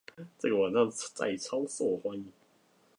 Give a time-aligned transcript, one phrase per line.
[0.39, 2.33] 這個網站現在超受歡迎